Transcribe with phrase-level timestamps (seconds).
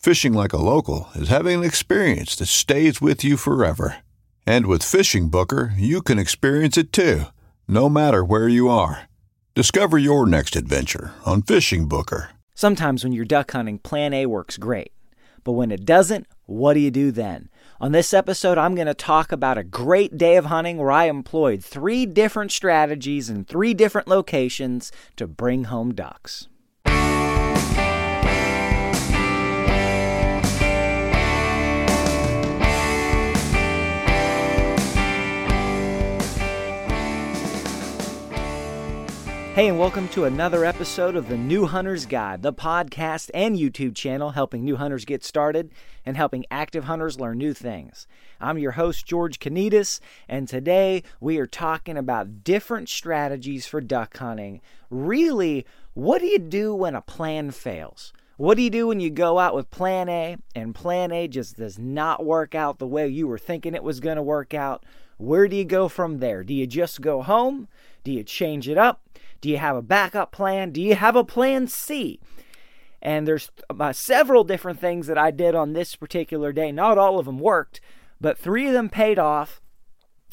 [0.00, 3.98] Fishing like a local is having an experience that stays with you forever.
[4.46, 7.24] And with FishingBooker, you can experience it too,
[7.68, 9.10] no matter where you are.
[9.54, 12.28] Discover your next adventure on FishingBooker.
[12.54, 14.92] Sometimes when you're duck hunting, plan A works great.
[15.44, 17.50] But when it doesn't, what do you do then?
[17.78, 21.10] On this episode, I'm going to talk about a great day of hunting where I
[21.10, 26.48] employed three different strategies in three different locations to bring home ducks.
[39.52, 43.96] Hey, and welcome to another episode of the New Hunter's Guide, the podcast and YouTube
[43.96, 45.72] channel helping new hunters get started
[46.06, 48.06] and helping active hunters learn new things.
[48.40, 54.16] I'm your host, George Kanitas, and today we are talking about different strategies for duck
[54.16, 54.60] hunting.
[54.88, 58.12] Really, what do you do when a plan fails?
[58.36, 61.56] What do you do when you go out with plan A and plan A just
[61.56, 64.86] does not work out the way you were thinking it was going to work out?
[65.18, 66.44] Where do you go from there?
[66.44, 67.66] Do you just go home?
[68.04, 69.02] Do you change it up?
[69.40, 70.70] Do you have a backup plan?
[70.70, 72.20] Do you have a plan C?
[73.02, 76.70] And there's uh, several different things that I did on this particular day.
[76.70, 77.80] Not all of them worked,
[78.20, 79.60] but three of them paid off.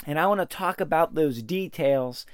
[0.05, 2.25] And I want to talk about those details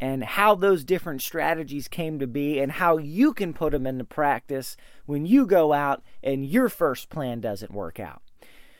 [0.00, 4.04] and how those different strategies came to be and how you can put them into
[4.04, 8.20] practice when you go out and your first plan doesn't work out.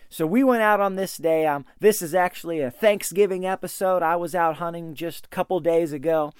[0.08, 1.46] So we went out on this day.
[1.46, 4.02] Um, this is actually a Thanksgiving episode.
[4.02, 6.32] I was out hunting just a couple days ago,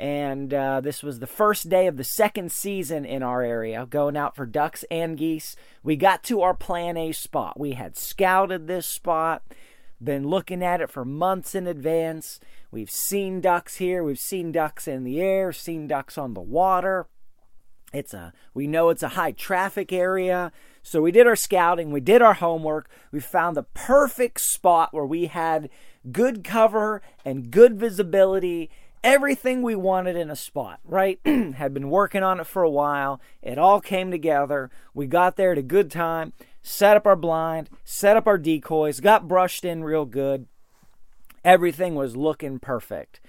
[0.00, 4.16] and uh, this was the first day of the second season in our area, going
[4.16, 5.56] out for ducks and geese.
[5.82, 7.60] We got to our Plan A spot.
[7.60, 9.42] We had scouted this spot,
[10.02, 12.40] been looking at it for months in advance.
[12.70, 17.06] We've seen ducks here, we've seen ducks in the air, seen ducks on the water.
[17.92, 20.50] It's a we know it's a high traffic area.
[20.82, 25.04] So we did our scouting, we did our homework, we found the perfect spot where
[25.04, 25.68] we had
[26.10, 28.70] good cover and good visibility
[29.02, 31.20] everything we wanted in a spot, right?
[31.24, 33.20] Had been working on it for a while.
[33.42, 34.70] It all came together.
[34.94, 39.00] We got there at a good time, set up our blind, set up our decoys,
[39.00, 40.46] got brushed in real good.
[41.44, 43.20] Everything was looking perfect.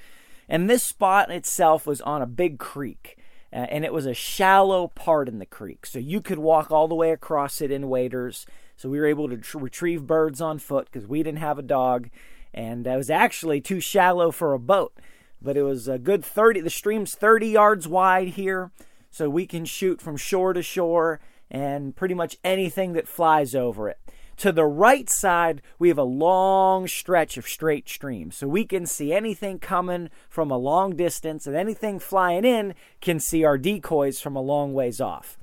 [0.50, 3.18] And this spot itself was on a big creek.
[3.54, 5.86] Uh, and it was a shallow part in the creek.
[5.86, 8.46] So you could walk all the way across it in waders.
[8.78, 11.64] So we were able to tr- retrieve birds on foot because we didn't have a
[11.64, 12.10] dog.
[12.54, 14.94] And it was actually too shallow for a boat
[15.42, 18.72] but it was a good 30 the stream's 30 yards wide here
[19.10, 21.20] so we can shoot from shore to shore
[21.50, 24.00] and pretty much anything that flies over it.
[24.38, 28.86] To the right side we have a long stretch of straight stream so we can
[28.86, 34.22] see anything coming from a long distance and anything flying in can see our decoys
[34.22, 35.38] from a long ways off.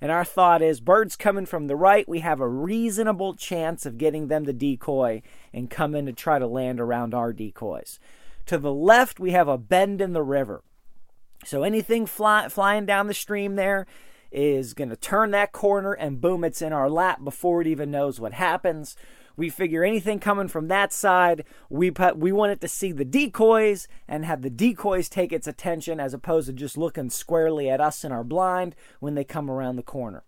[0.00, 3.98] And our thought is birds coming from the right we have a reasonable chance of
[3.98, 5.22] getting them to decoy
[5.52, 7.98] and come in to try to land around our decoys
[8.46, 10.62] to the left, we have a bend in the river.
[11.44, 13.86] So anything fly, flying down the stream there
[14.32, 17.90] is going to turn that corner and boom, it's in our lap before it even
[17.90, 18.96] knows what happens.
[19.36, 23.04] We figure anything coming from that side, we put, we want it to see the
[23.04, 27.80] decoys and have the decoys take its attention as opposed to just looking squarely at
[27.80, 30.22] us in our blind when they come around the corner.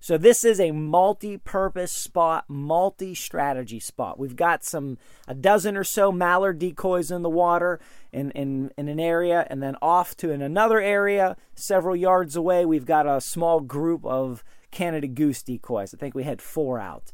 [0.00, 4.18] So this is a multi-purpose spot, multi-strategy spot.
[4.18, 4.96] We've got some
[5.26, 7.80] a dozen or so mallard decoys in the water
[8.12, 12.64] in, in, in an area, and then off to in another area, several yards away,
[12.64, 15.92] we've got a small group of Canada goose decoys.
[15.92, 17.10] I think we had four out.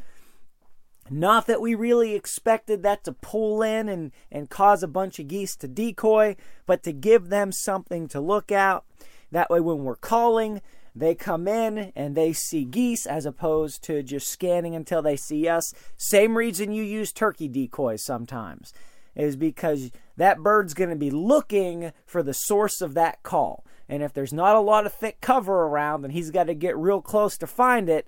[1.11, 5.29] Not that we really expected that to pull in and, and cause a bunch of
[5.29, 6.37] geese to decoy,
[6.67, 8.83] but to give them something to look at.
[9.31, 10.63] That way, when we're calling,
[10.95, 15.49] they come in and they see geese as opposed to just scanning until they see
[15.49, 15.75] us.
[15.97, 18.73] Same reason you use turkey decoys sometimes
[19.17, 23.65] is because that bird's going to be looking for the source of that call.
[23.89, 26.77] And if there's not a lot of thick cover around and he's got to get
[26.77, 28.07] real close to find it,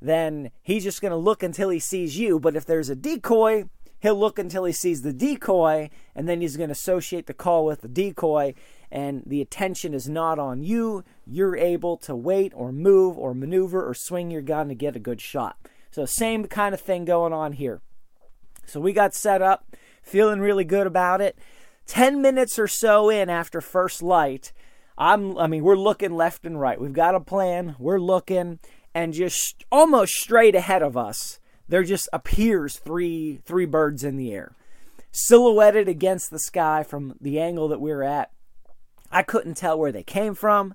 [0.00, 2.38] then he's just going to look until he sees you.
[2.38, 3.64] But if there's a decoy,
[4.00, 7.64] he'll look until he sees the decoy, and then he's going to associate the call
[7.64, 8.54] with the decoy,
[8.94, 11.02] and the attention is not on you.
[11.26, 15.00] You're able to wait or move or maneuver or swing your gun to get a
[15.00, 15.58] good shot.
[15.90, 17.82] So, same kind of thing going on here.
[18.66, 21.36] So, we got set up, feeling really good about it.
[21.86, 24.52] 10 minutes or so in after first light,
[24.96, 26.80] I'm I mean, we're looking left and right.
[26.80, 27.74] We've got a plan.
[27.80, 28.60] We're looking
[28.94, 34.32] and just almost straight ahead of us, there just appears three three birds in the
[34.32, 34.54] air,
[35.10, 38.30] silhouetted against the sky from the angle that we are at.
[39.14, 40.74] I couldn't tell where they came from.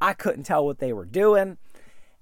[0.00, 1.58] I couldn't tell what they were doing.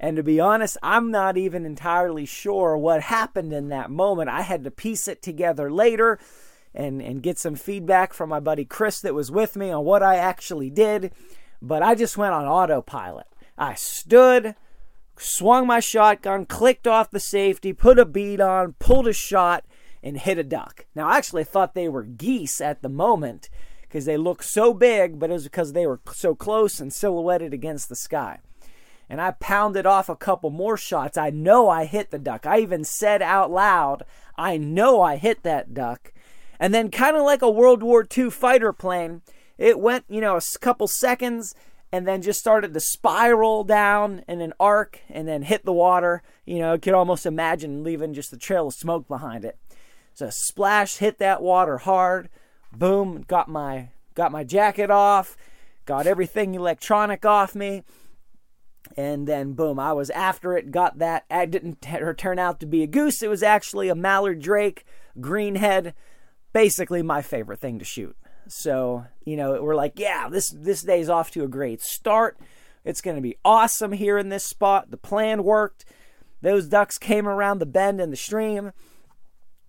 [0.01, 4.31] And to be honest, I'm not even entirely sure what happened in that moment.
[4.31, 6.19] I had to piece it together later
[6.75, 10.03] and, and get some feedback from my buddy Chris that was with me on what
[10.03, 11.13] I actually did.
[11.61, 13.27] But I just went on autopilot.
[13.59, 14.55] I stood,
[15.19, 19.67] swung my shotgun, clicked off the safety, put a bead on, pulled a shot,
[20.03, 20.87] and hit a duck.
[20.95, 23.51] Now, I actually thought they were geese at the moment
[23.89, 27.55] because they looked so big, but it was because they were so close and silhouetted
[27.55, 28.39] against the sky.
[29.09, 31.17] And I pounded off a couple more shots.
[31.17, 32.45] I know I hit the duck.
[32.45, 34.05] I even said out loud,
[34.37, 36.13] I know I hit that duck.
[36.61, 39.23] And then, kind of like a World War II fighter plane,
[39.57, 41.55] it went, you know, a couple seconds
[41.91, 46.23] and then just started to spiral down in an arc and then hit the water.
[46.45, 49.57] You know, you could almost imagine leaving just a trail of smoke behind it.
[50.15, 52.29] So splash hit that water hard.
[52.73, 55.37] Boom, got my got my jacket off,
[55.87, 57.83] got everything electronic off me.
[58.97, 61.25] And then boom, I was after it, got that.
[61.31, 61.83] It didn't
[62.17, 63.23] turn out to be a goose.
[63.23, 64.85] It was actually a mallard drake,
[65.19, 65.93] greenhead,
[66.53, 68.17] basically my favorite thing to shoot.
[68.49, 72.39] So, you know, we're like, yeah, this this day's off to a great start.
[72.85, 74.91] It's going to be awesome here in this spot.
[74.91, 75.85] The plan worked.
[76.41, 78.73] Those ducks came around the bend in the stream,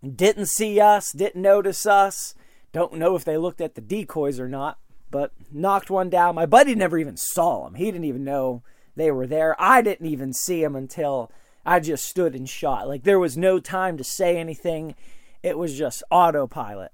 [0.04, 2.36] didn't see us, didn't notice us.
[2.72, 4.78] Don't know if they looked at the decoys or not,
[5.12, 6.36] but knocked one down.
[6.36, 7.76] My buddy never even saw them.
[7.76, 8.64] He didn't even know
[8.96, 9.56] they were there.
[9.60, 11.32] I didn't even see them until
[11.66, 12.88] I just stood and shot.
[12.88, 14.96] Like there was no time to say anything.
[15.42, 16.92] It was just autopilot.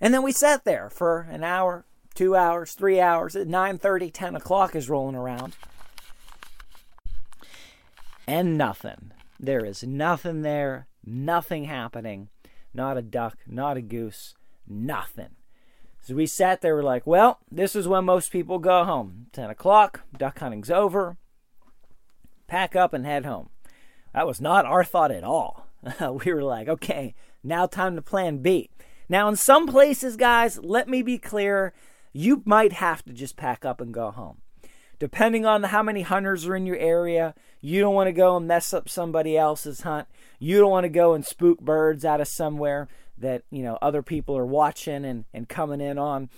[0.00, 3.36] And then we sat there for an hour, two hours, three hours.
[3.36, 5.56] At 9.30, 10 o'clock is rolling around.
[8.26, 9.12] And nothing.
[9.38, 12.28] There is nothing there, nothing happening.
[12.72, 14.34] Not a duck, not a goose,
[14.66, 15.30] nothing.
[16.02, 19.26] So we sat there, we're like, well, this is when most people go home.
[19.32, 21.16] 10 o'clock, duck hunting's over.
[22.46, 23.50] Pack up and head home.
[24.14, 25.66] That was not our thought at all.
[26.24, 27.14] we were like, okay,
[27.44, 28.70] now time to plan B.
[29.08, 31.72] Now, in some places, guys, let me be clear,
[32.12, 34.38] you might have to just pack up and go home.
[35.00, 38.46] Depending on how many hunters are in your area, you don't want to go and
[38.46, 40.06] mess up somebody else's hunt.
[40.40, 44.02] You don't want to go and spook birds out of somewhere that, you know, other
[44.02, 46.30] people are watching and, and coming in on.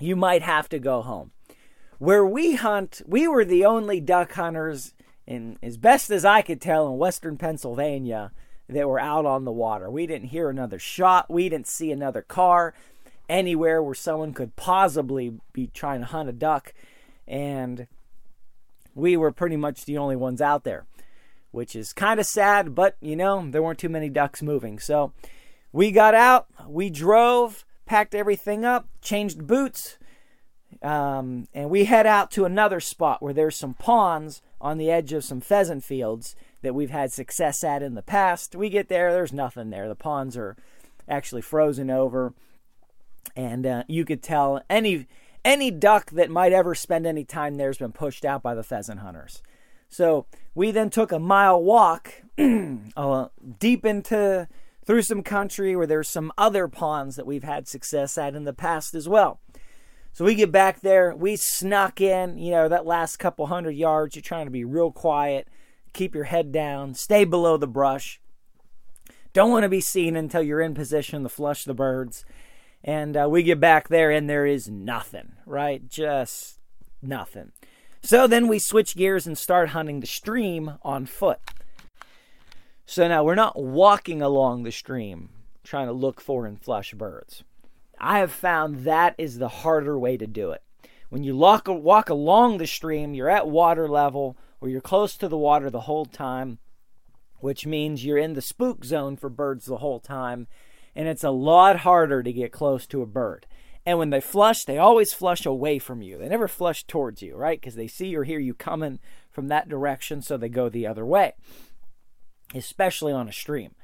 [0.00, 1.30] You might have to go home.
[1.98, 4.92] Where we hunt, we were the only duck hunters
[5.26, 8.32] in as best as I could tell in western Pennsylvania
[8.68, 9.90] that were out on the water.
[9.90, 11.30] We didn't hear another shot.
[11.30, 12.74] We didn't see another car
[13.28, 16.74] anywhere where someone could possibly be trying to hunt a duck.
[17.26, 17.86] And
[18.94, 20.86] we were pretty much the only ones out there,
[21.56, 24.78] which is kind of sad, but you know, there weren't too many ducks moving.
[24.78, 25.12] So
[25.72, 29.96] we got out, we drove, packed everything up, changed boots,
[30.82, 35.14] um, and we head out to another spot where there's some ponds on the edge
[35.14, 38.54] of some pheasant fields that we've had success at in the past.
[38.54, 39.88] We get there, there's nothing there.
[39.88, 40.56] The ponds are
[41.08, 42.34] actually frozen over,
[43.34, 45.06] and uh, you could tell any
[45.42, 48.64] any duck that might ever spend any time there has been pushed out by the
[48.64, 49.42] pheasant hunters.
[49.88, 52.12] So we then took a mile walk
[52.96, 53.28] uh,
[53.58, 54.48] deep into
[54.84, 58.52] through some country where there's some other ponds that we've had success at in the
[58.52, 59.40] past as well.
[60.12, 64.16] So we get back there, we snuck in, you know, that last couple hundred yards.
[64.16, 65.46] You're trying to be real quiet,
[65.92, 68.20] keep your head down, stay below the brush.
[69.34, 72.24] Don't want to be seen until you're in position to flush the birds.
[72.82, 75.86] And uh, we get back there, and there is nothing, right?
[75.86, 76.60] Just
[77.02, 77.52] nothing.
[78.06, 81.40] So then we switch gears and start hunting the stream on foot.
[82.86, 85.30] So now we're not walking along the stream
[85.64, 87.42] trying to look for and flush birds.
[87.98, 90.62] I have found that is the harder way to do it.
[91.08, 95.26] When you walk, walk along the stream, you're at water level or you're close to
[95.26, 96.60] the water the whole time,
[97.40, 100.46] which means you're in the spook zone for birds the whole time,
[100.94, 103.46] and it's a lot harder to get close to a bird.
[103.86, 106.18] And when they flush, they always flush away from you.
[106.18, 107.60] They never flush towards you, right?
[107.60, 108.98] Because they see or hear you coming
[109.30, 111.34] from that direction, so they go the other way,
[112.54, 113.76] especially on a stream.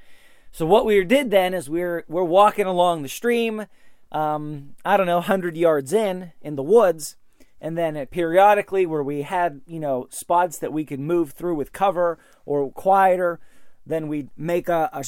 [0.51, 3.67] So what we did then is we're we're walking along the stream
[4.13, 7.17] um, I don't know, 100 yards in, in the woods.
[7.61, 11.73] And then periodically, where we had, you know, spots that we could move through with
[11.73, 13.41] cover or quieter,
[13.87, 15.03] then we'd make a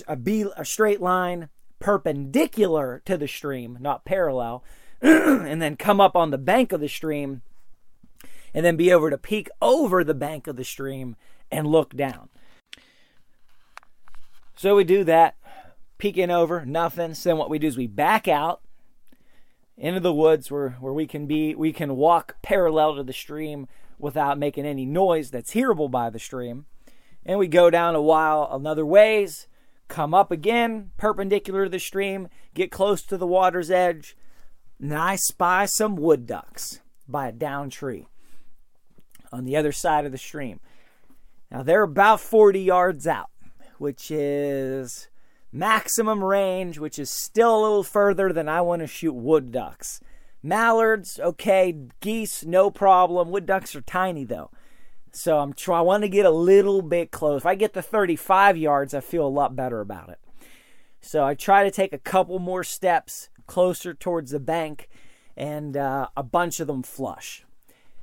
[0.62, 1.48] straight line
[1.80, 4.64] perpendicular to the stream, not parallel,
[5.46, 7.42] and then come up on the bank of the stream
[8.54, 11.14] and then be able to peek over the bank of the stream
[11.50, 12.30] and look down.
[14.56, 15.36] So we do that,
[15.98, 17.12] peeking over, nothing.
[17.12, 18.62] So then what we do is we back out
[19.76, 23.66] into the woods where, where we can be we can walk parallel to the stream
[23.98, 26.64] without making any noise that's hearable by the stream
[27.26, 29.48] and we go down a while another ways
[29.88, 34.16] come up again perpendicular to the stream get close to the water's edge
[34.80, 38.06] and i spy some wood ducks by a down tree
[39.32, 40.60] on the other side of the stream
[41.50, 43.30] now they're about 40 yards out
[43.78, 45.08] which is
[45.54, 50.00] maximum range, which is still a little further than I want to shoot wood ducks.
[50.42, 51.74] Mallards, okay.
[52.00, 53.30] Geese, no problem.
[53.30, 54.50] Wood ducks are tiny though.
[55.12, 57.42] So I'm try I want to get a little bit close.
[57.42, 60.18] If I get to 35 yards, I feel a lot better about it.
[61.00, 64.88] So I try to take a couple more steps closer towards the bank,
[65.36, 67.44] and uh, a bunch of them flush.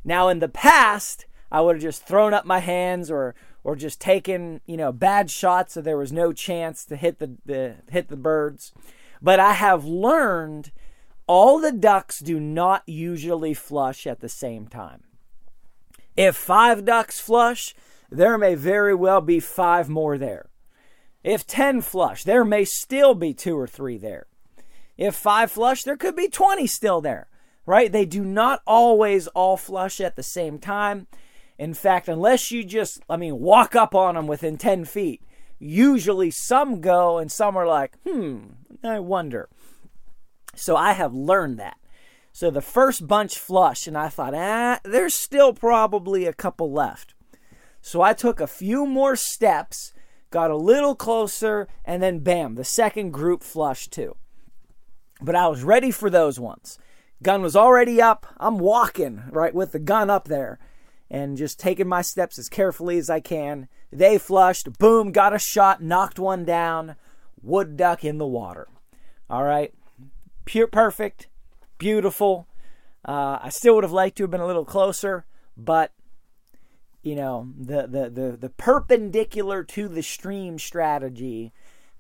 [0.04, 4.02] Now in the past, I would have just thrown up my hands or or just
[4.02, 8.08] taken, you know, bad shots so there was no chance to hit the, the hit
[8.08, 8.74] the birds.
[9.22, 10.72] But I have learned
[11.28, 15.04] all the ducks do not usually flush at the same time.
[16.18, 17.76] If five ducks flush,
[18.10, 20.50] there may very well be five more there.
[21.24, 24.26] If 10 flush, there may still be two or three there.
[24.98, 27.28] If five flush, there could be 20 still there,
[27.66, 27.92] right?
[27.92, 31.08] They do not always all flush at the same time.
[31.58, 35.22] In fact, unless you just, I mean, walk up on them within 10 feet,
[35.60, 38.40] usually some go and some are like, hmm,
[38.84, 39.50] I wonder.
[40.56, 41.78] So I have learned that.
[42.34, 47.14] So the first bunch flush, and I thought, ah, there's still probably a couple left.
[47.82, 49.94] So I took a few more steps,
[50.30, 54.16] got a little closer, and then bam, the second group flushed too.
[55.22, 56.80] But I was ready for those ones.
[57.22, 58.26] Gun was already up.
[58.38, 60.58] I'm walking, right, with the gun up there
[61.10, 63.68] and just taking my steps as carefully as I can.
[63.92, 66.96] They flushed, boom, got a shot, knocked one down,
[67.44, 68.70] wood duck in the water.
[69.30, 69.74] All right,
[70.46, 71.28] pure perfect,
[71.78, 72.48] beautiful.
[73.06, 75.26] Uh, I still would have liked to have been a little closer,
[75.58, 75.92] but
[77.04, 81.52] you know the, the the the perpendicular to the stream strategy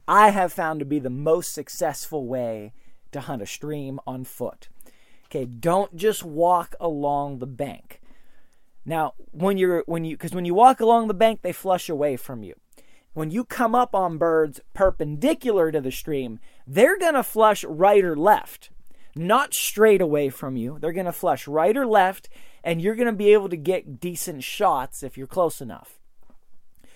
[0.08, 2.74] I have found to be the most successful way
[3.12, 4.70] to hunt a stream on foot.
[5.26, 8.02] Okay, don't just walk along the bank.
[8.86, 12.18] Now, when you're when you because when you walk along the bank, they flush away
[12.18, 12.56] from you.
[13.14, 18.04] When you come up on birds perpendicular to the stream, they're going to flush right
[18.04, 18.70] or left,
[19.16, 20.78] not straight away from you.
[20.80, 22.30] They're going to flush right or left,
[22.64, 26.00] and you're going to be able to get decent shots if you're close enough.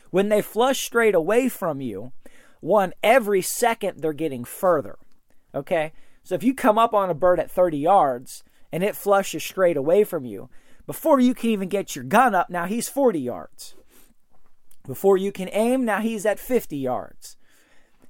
[0.10, 2.13] When they flush straight away from you,
[2.62, 4.98] one, every second they're getting further.
[5.55, 5.93] Okay?
[6.24, 9.77] So if you come up on a bird at 30 yards and it flushes straight
[9.77, 10.50] away from you,
[10.85, 13.75] before you can even get your gun up, now he's 40 yards.
[14.85, 17.38] Before you can aim, now he's at 50 yards.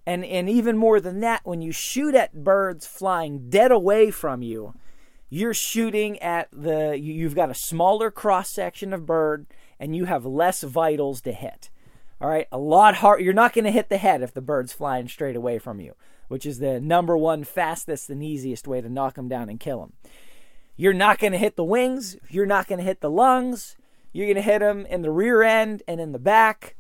[0.06, 4.42] And, and even more than that, when you shoot at birds flying dead away from
[4.42, 4.74] you,
[5.30, 9.48] you're shooting at the, you've got a smaller cross section of bird
[9.80, 11.70] and you have less vitals to hit.
[12.22, 13.22] All right, a lot hard.
[13.22, 15.96] You're not going to hit the head if the bird's flying straight away from you,
[16.28, 19.80] which is the number one fastest and easiest way to knock them down and kill
[19.80, 19.94] them.
[20.78, 22.18] You're not going to hit the wings.
[22.30, 23.78] You're not going to hit the lungs.
[24.12, 26.76] You're going to hit them in the rear end and in the back.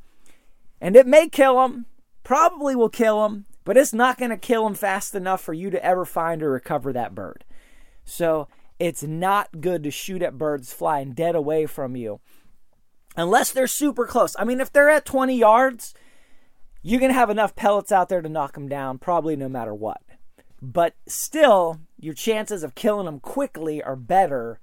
[0.81, 1.85] And it may kill them,
[2.23, 5.69] probably will kill them, but it's not going to kill them fast enough for you
[5.69, 7.45] to ever find or recover that bird.
[8.03, 8.47] So
[8.79, 12.19] it's not good to shoot at birds flying dead away from you
[13.15, 14.35] unless they're super close.
[14.37, 15.93] I mean, if they're at 20 yards,
[16.85, 19.73] you're going to have enough pellets out there to knock them down, probably no matter
[19.73, 20.03] what.
[20.61, 24.59] But still, your chances of killing them quickly are better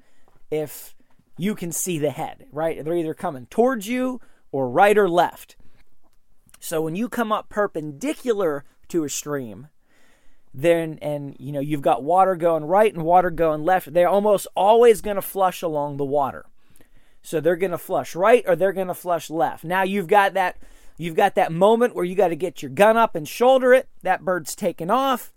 [0.49, 0.95] if
[1.37, 2.85] you can see the head, right?
[2.85, 4.21] They're either coming towards you
[4.53, 5.57] or right or left.
[6.61, 9.67] So when you come up perpendicular to a stream,
[10.55, 14.47] then and you know you've got water going right and water going left, they're almost
[14.55, 16.45] always going to flush along the water.
[17.21, 19.65] So they're going to flush right or they're going to flush left.
[19.65, 20.57] Now you've got that
[20.97, 23.89] you've got that moment where you got to get your gun up and shoulder it.
[24.03, 25.33] That bird's taken off.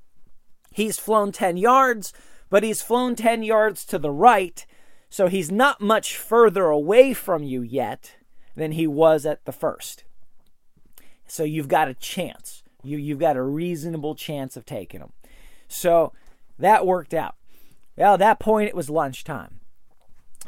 [0.72, 2.14] He's flown 10 yards,
[2.50, 4.66] but he's flown 10 yards to the right,
[5.10, 8.18] so he's not much further away from you yet
[8.56, 10.04] than he was at the first.
[11.28, 12.64] So you've got a chance.
[12.84, 15.12] You you've got a reasonable chance of taking him.
[15.68, 16.14] So
[16.60, 17.36] that worked out.
[17.98, 19.60] Well, at that point it was lunchtime.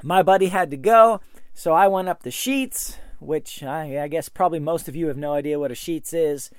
[0.04, 1.22] My buddy had to go,
[1.54, 5.18] so I went up the Sheetz, which I, I guess probably most of you have
[5.18, 6.50] no idea what a Sheetz is.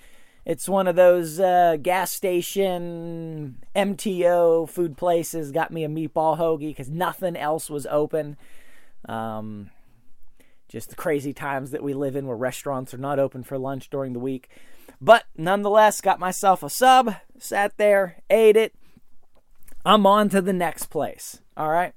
[0.44, 5.52] It's one of those uh, gas station MTO food places.
[5.52, 8.36] Got me a meatball hoagie because nothing else was open.
[9.06, 9.70] Um,
[10.68, 13.90] just the crazy times that we live in where restaurants are not open for lunch
[13.90, 14.48] during the week.
[15.00, 18.74] But nonetheless, got myself a sub, sat there, ate it.
[19.84, 21.40] I'm on to the next place.
[21.56, 21.92] All right.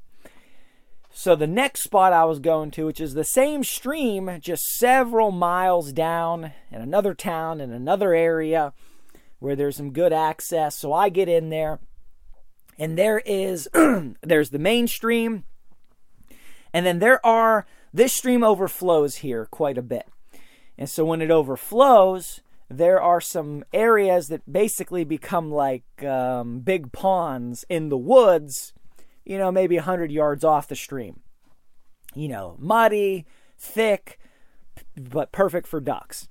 [1.13, 5.31] So the next spot I was going to, which is the same stream, just several
[5.31, 8.73] miles down in another town in another area
[9.39, 10.77] where there's some good access.
[10.77, 11.79] So I get in there
[12.79, 13.67] and there is
[14.21, 15.43] there's the main stream
[16.73, 20.07] and then there are this stream overflows here quite a bit.
[20.77, 22.39] And so when it overflows,
[22.69, 28.73] there are some areas that basically become like um, big ponds in the woods
[29.31, 31.21] you know, maybe 100 yards off the stream.
[32.13, 33.25] You know, muddy,
[33.57, 34.19] thick,
[34.97, 36.27] but perfect for ducks.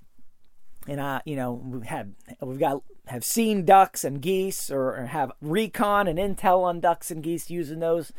[0.87, 5.07] And I, you know, we've had we've got have seen ducks and geese or, or
[5.07, 8.12] have recon and intel on ducks and geese using those.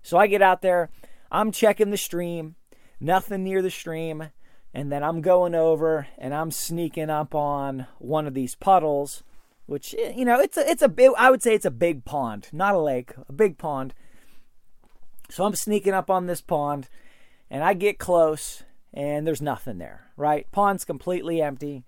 [0.00, 0.90] So I get out there,
[1.32, 2.54] I'm checking the stream,
[3.00, 4.28] nothing near the stream,
[4.72, 9.24] and then I'm going over and I'm sneaking up on one of these puddles,
[9.66, 12.04] which eh, you know, it's a it's a big I would say it's a big
[12.04, 13.92] pond, not a lake, a big pond
[15.30, 16.88] so I'm sneaking up on this pond
[17.50, 18.62] and I get close
[18.92, 20.46] and there's nothing there, right?
[20.52, 21.84] Pond's completely empty.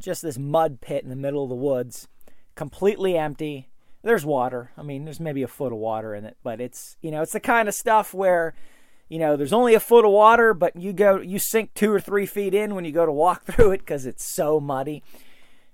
[0.00, 2.06] Just this mud pit in the middle of the woods,
[2.54, 3.68] completely empty.
[4.02, 4.70] There's water.
[4.76, 7.32] I mean, there's maybe a foot of water in it, but it's, you know, it's
[7.32, 8.54] the kind of stuff where,
[9.08, 12.00] you know, there's only a foot of water, but you go, you sink two or
[12.00, 15.02] three feet in when you go to walk through it because it's so muddy.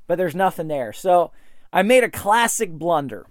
[0.06, 0.92] But there's nothing there.
[0.92, 1.32] So
[1.72, 3.26] I made a classic blunder.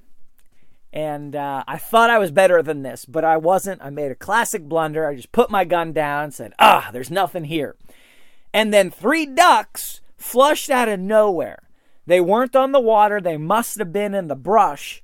[0.93, 3.81] And uh, I thought I was better than this, but I wasn't.
[3.81, 5.07] I made a classic blunder.
[5.07, 7.75] I just put my gun down, and said, ah, there's nothing here.
[8.53, 11.63] And then three ducks flushed out of nowhere.
[12.05, 15.03] They weren't on the water, they must have been in the brush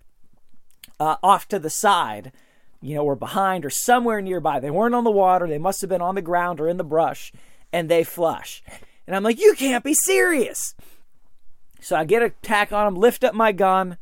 [1.00, 2.32] uh, off to the side,
[2.82, 4.60] you know, or behind or somewhere nearby.
[4.60, 6.84] They weren't on the water, they must have been on the ground or in the
[6.84, 7.32] brush,
[7.72, 8.64] and they flush.
[9.06, 10.76] And I'm like, you can't be serious.
[11.80, 13.98] So I get a tack on them, lift up my gun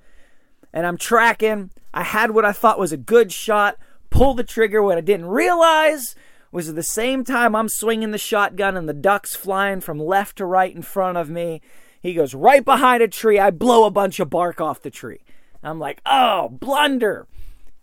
[0.76, 1.72] and I'm tracking.
[1.94, 3.78] I had what I thought was a good shot,
[4.10, 4.84] pull the trigger.
[4.84, 6.14] What I didn't realize
[6.52, 10.38] was at the same time I'm swinging the shotgun and the duck's flying from left
[10.38, 11.62] to right in front of me.
[12.02, 13.40] He goes right behind a tree.
[13.40, 15.22] I blow a bunch of bark off the tree.
[15.64, 17.26] I'm like, oh, blunder.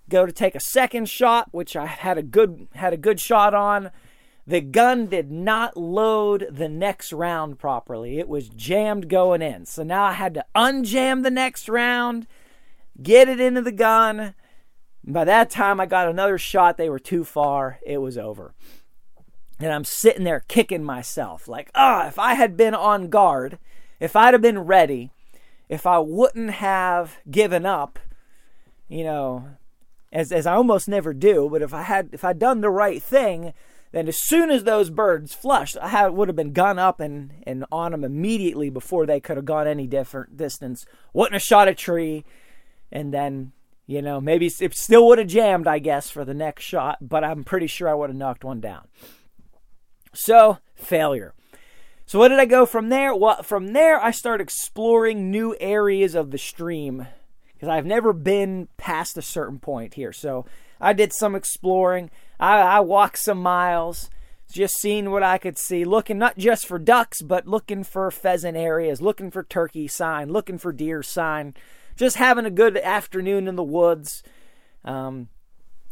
[0.09, 3.55] Go to take a second shot, which I had a good had a good shot
[3.55, 3.91] on.
[4.47, 8.19] The gun did not load the next round properly.
[8.19, 9.65] It was jammed going in.
[9.65, 12.27] So now I had to unjam the next round
[13.01, 14.35] get it into the gun.
[15.05, 16.77] By that time, I got another shot.
[16.77, 17.79] They were too far.
[17.85, 18.55] It was over.
[19.59, 23.59] And I'm sitting there kicking myself like, ah, oh, if I had been on guard,
[24.01, 25.11] if I'd have been ready,
[25.69, 27.99] if I wouldn't have given up,
[28.89, 29.47] you know,
[30.13, 33.03] as, as I almost never do, but if I had if I'd done the right
[33.03, 33.55] thing,
[33.93, 37.33] then as soon as those birds flushed, I had, would have been gun up and,
[37.47, 40.85] and on them immediately before they could have gone any different distance.
[41.13, 42.25] Wouldn't have shot a tree,
[42.93, 43.53] and then
[43.87, 47.25] you know maybe it still would have jammed i guess for the next shot but
[47.25, 48.87] i'm pretty sure i would have knocked one down.
[50.15, 51.33] So failure.
[52.05, 53.15] So what did i go from there?
[53.15, 57.07] Well from there i started exploring new areas of the stream
[57.55, 60.13] because i've never been past a certain point here.
[60.13, 60.45] So
[60.81, 62.11] i did some exploring.
[62.39, 64.11] I, I walked some miles
[64.53, 68.57] just seeing what I could see, looking not just for ducks, but looking for pheasant
[68.57, 71.55] areas, looking for turkey sign, looking for deer sign,
[72.03, 74.25] just having a good afternoon in the woods.
[74.85, 75.29] Um,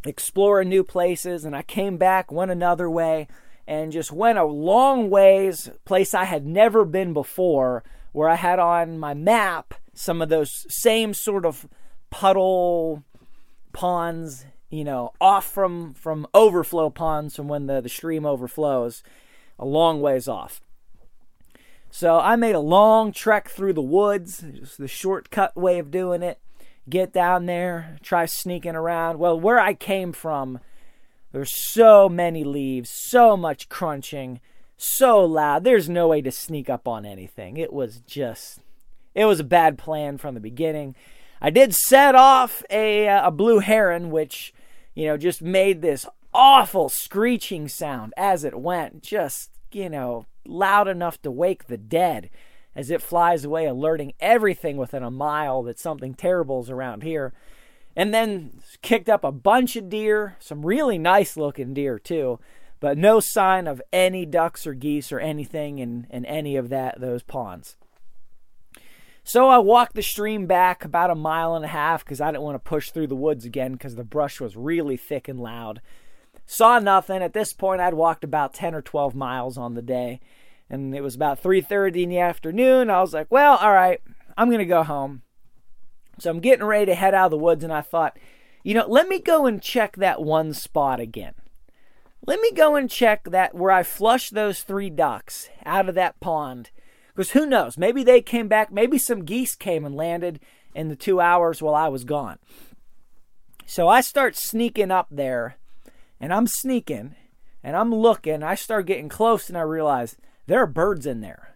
[0.04, 1.44] exploring new places.
[1.44, 3.28] And I came back, went another way,
[3.66, 8.58] and just went a long ways, place I had never been before, where I had
[8.58, 11.68] on my map some of those same sort of
[12.10, 13.04] puddle
[13.72, 19.02] ponds, you know, off from from overflow ponds from when the, the stream overflows,
[19.58, 20.60] a long ways off.
[21.90, 26.22] So I made a long trek through the woods, just the shortcut way of doing
[26.22, 26.38] it.
[26.88, 29.18] Get down there, try sneaking around.
[29.18, 30.60] Well, where I came from,
[31.32, 34.40] there's so many leaves, so much crunching,
[34.76, 35.64] so loud.
[35.64, 37.56] There's no way to sneak up on anything.
[37.56, 38.60] It was just,
[39.14, 40.94] it was a bad plan from the beginning.
[41.40, 44.54] I did set off a, uh, a blue heron, which,
[44.94, 49.02] you know, just made this awful screeching sound as it went.
[49.02, 52.30] Just, you know, loud enough to wake the dead
[52.74, 57.32] as it flies away, alerting everything within a mile that something terrible is around here.
[57.96, 62.38] And then kicked up a bunch of deer, some really nice looking deer too,
[62.78, 67.00] but no sign of any ducks or geese or anything in, in any of that
[67.00, 67.76] those ponds.
[69.22, 72.42] So I walked the stream back about a mile and a half because I didn't
[72.42, 75.80] want to push through the woods again because the brush was really thick and loud.
[76.46, 77.22] Saw nothing.
[77.22, 80.20] At this point, I'd walked about 10 or 12 miles on the day,
[80.70, 82.88] and it was about 3:30 in the afternoon.
[82.88, 84.00] I was like, "Well, all right,
[84.36, 85.22] I'm going to go home."
[86.18, 88.16] So I'm getting ready to head out of the woods, and I thought,
[88.62, 91.34] you know, let me go and check that one spot again.
[92.26, 96.20] Let me go and check that where I flushed those three ducks out of that
[96.20, 96.70] pond
[97.20, 97.76] because who knows?
[97.76, 98.70] Maybe they came back.
[98.72, 100.40] Maybe some geese came and landed
[100.74, 102.38] in the two hours while I was gone.
[103.66, 105.56] So I start sneaking up there,
[106.20, 107.14] and I'm sneaking,
[107.62, 108.42] and I'm looking.
[108.42, 110.16] I start getting close, and I realize
[110.50, 111.54] there are birds in there.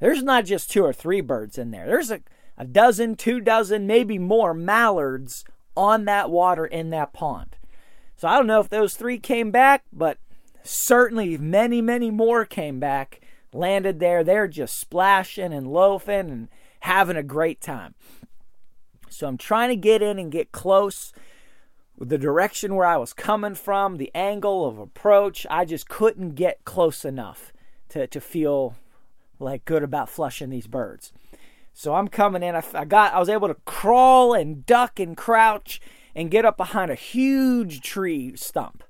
[0.00, 1.86] There's not just two or three birds in there.
[1.86, 2.20] There's a,
[2.56, 5.44] a dozen, two dozen, maybe more mallards
[5.76, 7.58] on that water in that pond.
[8.16, 10.16] So I don't know if those three came back, but
[10.62, 13.20] certainly many, many more came back
[13.52, 14.24] landed there.
[14.24, 16.48] They're just splashing and loafing and
[16.80, 17.94] having a great time.
[19.10, 21.12] So I'm trying to get in and get close
[21.98, 25.46] with the direction where I was coming from, the angle of approach.
[25.50, 27.52] I just couldn't get close enough
[27.94, 28.76] to, to feel
[29.40, 31.12] like good about flushing these birds.
[31.72, 32.54] So I'm coming in.
[32.54, 35.80] I, I got I was able to crawl and duck and crouch
[36.14, 38.84] and get up behind a huge tree stump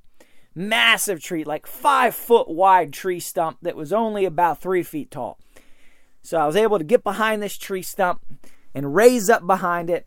[0.54, 5.38] massive tree, like five foot wide tree stump that was only about three feet tall.
[6.22, 8.22] So I was able to get behind this tree stump
[8.74, 10.06] and raise up behind it.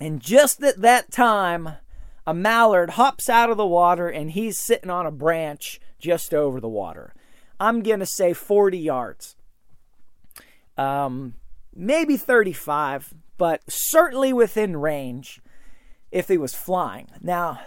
[0.00, 1.70] And just at that time,
[2.26, 6.60] a mallard hops out of the water and he's sitting on a branch just over
[6.60, 7.14] the water.
[7.60, 9.36] I'm going to say 40 yards.
[10.76, 11.34] Um,
[11.74, 15.40] maybe 35, but certainly within range
[16.10, 17.08] if he was flying.
[17.20, 17.60] Now,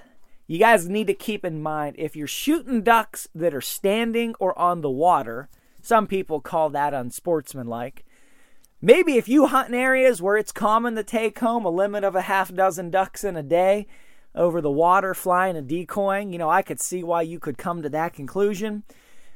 [0.47, 4.57] you guys need to keep in mind if you're shooting ducks that are standing or
[4.57, 5.49] on the water,
[5.81, 8.05] some people call that unsportsmanlike.
[8.81, 12.15] Maybe if you hunt in areas where it's common to take home a limit of
[12.15, 13.87] a half dozen ducks in a day
[14.33, 17.81] over the water, flying and decoying, you know, I could see why you could come
[17.83, 18.83] to that conclusion.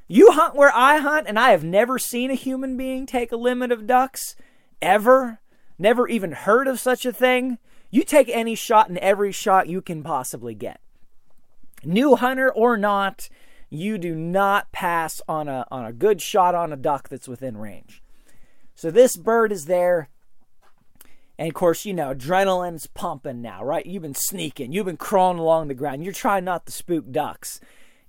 [0.07, 3.37] You hunt where I hunt, and I have never seen a human being take a
[3.37, 4.35] limit of ducks,
[4.81, 5.39] ever.
[5.77, 7.57] Never even heard of such a thing.
[7.89, 10.79] You take any shot and every shot you can possibly get
[11.85, 13.29] new hunter or not,
[13.69, 17.57] you do not pass on a on a good shot on a duck that's within
[17.57, 18.01] range.
[18.73, 20.09] So this bird is there.
[21.37, 23.85] And of course, you know, adrenaline's pumping now, right?
[23.85, 26.03] You've been sneaking, you've been crawling along the ground.
[26.03, 27.59] You're trying not to spook ducks.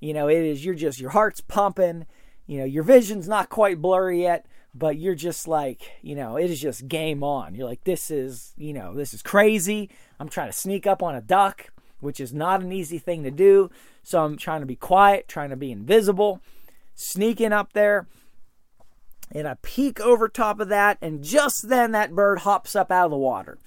[0.07, 2.07] You know, it is you're just your heart's pumping,
[2.47, 6.51] you know, your vision's not quite blurry yet, but you're just like, you know, it
[6.51, 7.55] is just game on.
[7.55, 9.91] You're like, this is, you know, this is crazy.
[10.21, 13.31] I'm trying to sneak up on a duck which is not an easy thing to
[13.31, 13.71] do.
[14.03, 16.41] So I'm trying to be quiet, trying to be invisible,
[16.95, 18.07] sneaking up there.
[19.33, 23.07] And I peek over top of that, and just then that bird hops up out
[23.07, 23.59] of the water.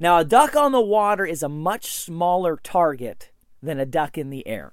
[0.00, 3.30] Now, a duck on the water is a much smaller target
[3.62, 4.72] than a duck in the air.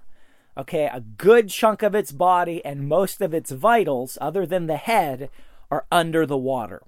[0.58, 4.78] Okay, a good chunk of its body and most of its vitals, other than the
[4.78, 5.30] head,
[5.70, 6.82] are under the water.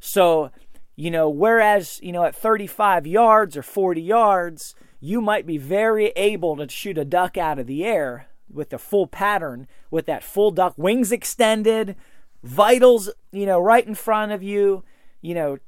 [0.00, 0.50] So,
[0.96, 6.08] you know, whereas, you know, at 35 yards or 40 yards, you might be very
[6.08, 10.22] able to shoot a duck out of the air with the full pattern, with that
[10.22, 11.96] full duck wings extended,
[12.42, 14.84] vitals, you know, right in front of you,
[15.22, 15.58] you know,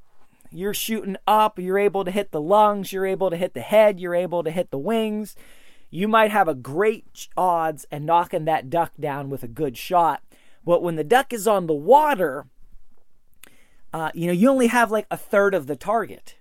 [0.50, 3.98] you're shooting up, you're able to hit the lungs, you're able to hit the head,
[3.98, 5.34] you're able to hit the wings.
[5.94, 10.22] You might have a great odds and knocking that duck down with a good shot.
[10.64, 12.46] But when the duck is on the water,
[13.92, 16.37] uh, you know, you only have like a third of the target.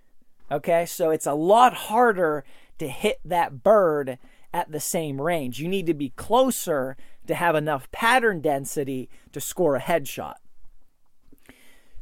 [0.50, 2.46] Okay, so it's a lot harder
[2.80, 4.18] to hit that bird
[4.54, 5.60] at the same range.
[5.60, 6.96] You need to be closer
[7.28, 10.36] to have enough pattern density to score a headshot.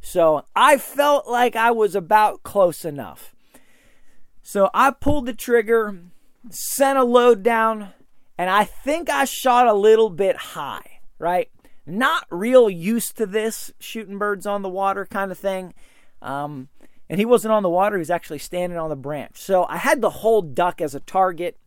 [0.00, 3.34] So I felt like I was about close enough.
[4.40, 5.98] So I pulled the trigger,
[6.48, 7.92] sent a load down,
[8.38, 11.50] and I think I shot a little bit high, right?
[11.86, 15.74] Not real used to this shooting birds on the water kind of thing.
[16.22, 16.68] Um,
[17.08, 19.38] and he wasn't on the water, he was actually standing on the branch.
[19.38, 21.58] So I had the whole duck as a target.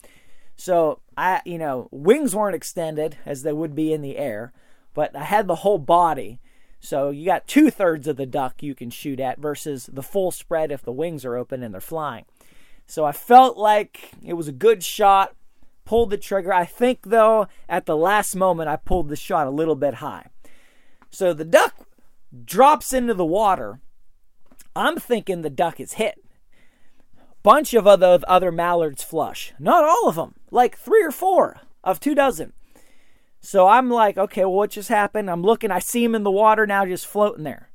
[0.56, 4.54] So I, you know, wings weren't extended as they would be in the air,
[4.94, 6.40] but I had the whole body.
[6.80, 10.32] So you got two thirds of the duck you can shoot at versus the full
[10.32, 12.26] spread if the wings are open and they're flying.
[12.86, 15.36] So I felt like it was a good shot,
[15.86, 16.54] pulled the trigger.
[16.54, 20.28] I think, though, at the last moment, I pulled the shot a little bit high.
[21.10, 21.88] So the duck
[22.46, 23.80] drops into the water.
[24.76, 26.20] I'm thinking the duck is hit.
[27.44, 29.54] Bunch of other, other mallards flush.
[29.60, 32.54] Not all of them, like three or four of two dozen.
[33.42, 35.30] So I'm like, okay, well, what just happened?
[35.30, 37.70] I'm looking, I see him in the water now, just floating there.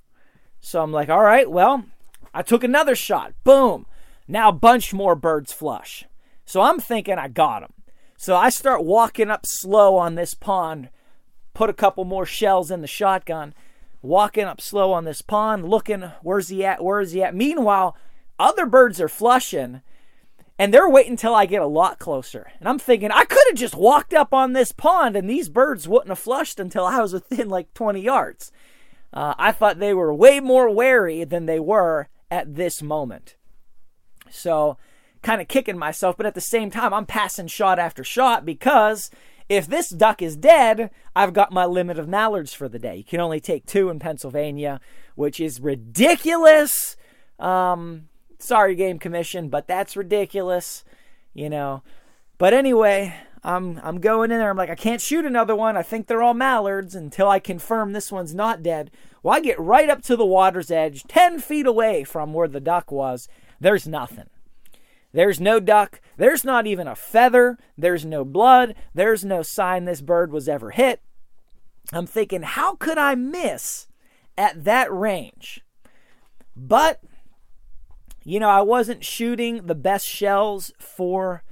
[0.60, 1.84] So I'm like, all right, well,
[2.32, 3.34] I took another shot.
[3.44, 3.84] Boom.
[4.28, 6.04] Now a bunch more birds flush.
[6.44, 7.72] So I'm thinking I got him.
[8.18, 10.90] So I start walking up slow on this pond,
[11.54, 13.54] put a couple more shells in the shotgun,
[14.02, 16.84] walking up slow on this pond, looking, where's he at?
[16.84, 17.34] Where is he at?
[17.34, 17.96] Meanwhile,
[18.38, 19.80] other birds are flushing
[20.58, 22.50] and they're waiting until I get a lot closer.
[22.58, 25.88] And I'm thinking, I could have just walked up on this pond and these birds
[25.88, 28.52] wouldn't have flushed until I was within like 20 yards.
[29.12, 33.36] Uh, I thought they were way more wary than they were at this moment.
[34.30, 34.76] So,
[35.22, 39.10] kind of kicking myself, but at the same time, I'm passing shot after shot because
[39.48, 42.96] if this duck is dead, I've got my limit of mallards for the day.
[42.96, 44.80] You can only take two in Pennsylvania,
[45.14, 46.96] which is ridiculous.
[47.38, 50.84] Um, sorry, Game Commission, but that's ridiculous,
[51.34, 51.82] you know.
[52.36, 54.50] But anyway, I'm I'm going in there.
[54.50, 55.76] I'm like, I can't shoot another one.
[55.76, 58.90] I think they're all mallards until I confirm this one's not dead.
[59.22, 62.60] Well, I get right up to the water's edge, ten feet away from where the
[62.60, 63.28] duck was.
[63.60, 64.28] There's nothing.
[65.12, 66.00] There's no duck.
[66.16, 67.58] There's not even a feather.
[67.76, 68.74] There's no blood.
[68.94, 71.00] There's no sign this bird was ever hit.
[71.92, 73.88] I'm thinking, how could I miss
[74.36, 75.62] at that range?
[76.54, 77.00] But
[78.24, 81.42] you know, I wasn't shooting the best shells for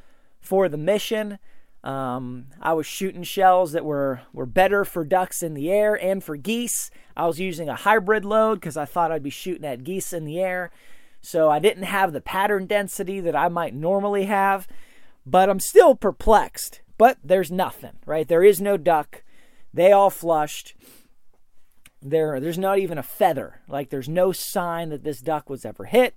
[0.41, 1.39] for the mission.
[1.83, 6.23] Um, I was shooting shells that were were better for ducks in the air and
[6.23, 6.91] for geese.
[7.17, 10.27] I was using a hybrid load because I thought I'd be shooting at geese in
[10.27, 10.71] the air.
[11.27, 14.69] So I didn't have the pattern density that I might normally have,
[15.27, 16.83] but I'm still perplexed.
[16.99, 18.29] But there's nothing, right?
[18.29, 19.25] There is no duck.
[19.75, 20.77] They all flushed.
[22.01, 23.61] There, there's not even a feather.
[23.67, 26.17] Like there's no sign that this duck was ever hit.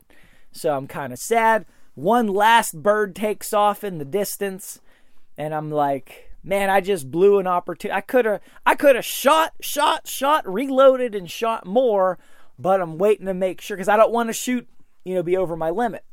[0.52, 1.66] So I'm kind of sad.
[1.96, 4.80] One last bird takes off in the distance,
[5.40, 7.98] and I'm like, man, I just blew an opportunity.
[7.98, 12.20] I could have, I could have shot, shot, shot, reloaded, and shot more,
[12.60, 14.68] but I'm waiting to make sure because I don't want to shoot,
[15.04, 16.04] you know, be over my limit.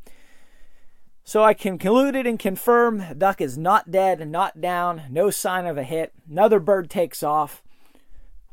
[1.25, 5.67] So I can conclude it and confirm duck is not dead not down, no sign
[5.67, 6.13] of a hit.
[6.31, 7.63] Another bird takes off,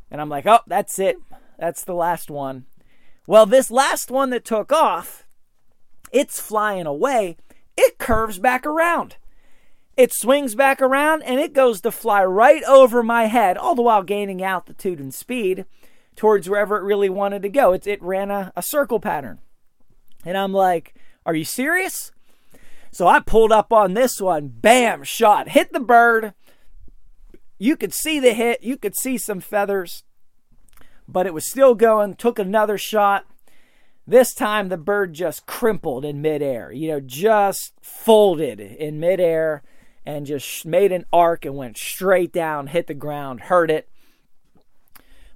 [0.10, 1.18] and I'm like, oh, that's it.
[1.60, 2.66] That's the last one.
[3.28, 5.24] Well, this last one that took off
[6.14, 7.38] it's flying away,
[7.76, 9.18] it curves back around.
[9.98, 13.82] It swings back around and it goes to fly right over my head, all the
[13.82, 15.66] while gaining altitude and speed
[16.16, 17.74] towards wherever it really wanted to go.
[17.74, 19.40] It, it ran a, a circle pattern.
[20.26, 22.12] And I'm like, Are you serious?
[22.92, 26.34] So I pulled up on this one, bam, shot, hit the bird.
[27.58, 30.04] You could see the hit, you could see some feathers,
[31.08, 32.16] but it was still going.
[32.16, 33.26] Took another shot,
[34.06, 39.64] this time the bird just crimpled in midair, you know, just folded in midair
[40.06, 43.88] and just made an arc and went straight down, hit the ground, hurt it.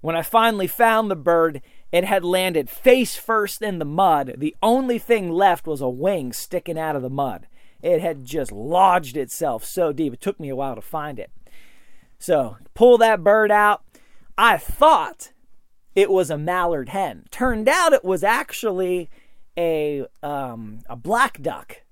[0.02, 4.36] When I finally found the bird, it had landed face first in the mud.
[4.38, 7.48] The only thing left was a wing sticking out of the mud.
[7.82, 10.14] It had just lodged itself so deep.
[10.14, 11.32] It took me a while to find it.
[12.20, 13.84] So, pull that bird out.
[14.38, 15.32] I thought
[15.96, 17.26] it was a mallard hen.
[17.32, 19.10] Turned out it was actually
[19.58, 21.84] a um, a black duck,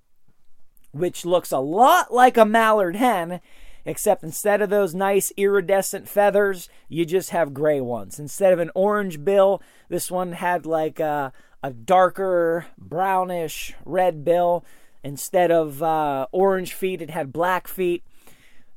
[0.91, 3.39] which looks a lot like a mallard hen,
[3.85, 8.19] except instead of those nice iridescent feathers, you just have gray ones.
[8.19, 14.65] Instead of an orange bill, this one had like a, a darker brownish red bill.
[15.03, 18.03] Instead of uh, orange feet, it had black feet.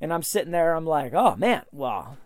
[0.01, 2.19] And I'm sitting there, I'm like, oh man, well,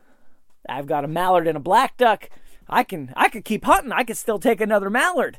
[0.69, 2.29] I've got a mallard and a black duck
[2.73, 3.93] I can I could keep hunting.
[3.93, 5.39] I could still take another mallard.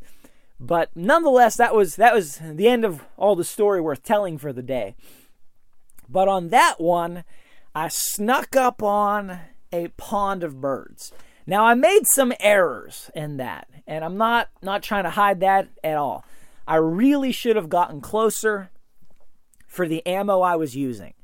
[0.59, 4.53] But nonetheless, that was that was the end of all the story worth telling for
[4.53, 4.95] the day.
[6.13, 7.23] But on that one,
[7.73, 9.39] I snuck up on
[9.73, 11.11] a pond of birds.
[11.47, 15.67] Now I made some errors in that, and I'm not not trying to hide that
[15.83, 16.23] at all.
[16.67, 18.69] I really should have gotten closer
[19.67, 21.15] for the ammo I was using.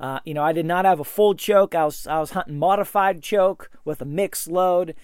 [0.00, 1.74] Uh, you know, I did not have a full choke.
[1.74, 4.94] I was I was hunting modified choke with a mixed load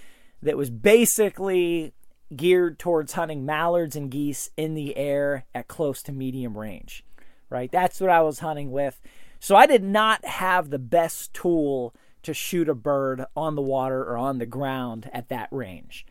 [0.42, 1.92] that was basically
[2.34, 7.04] geared towards hunting mallards and geese in the air at close to medium range.
[7.50, 7.70] Right?
[7.70, 9.00] That's what I was hunting with.
[9.40, 14.02] So I did not have the best tool to shoot a bird on the water
[14.02, 16.04] or on the ground at that range.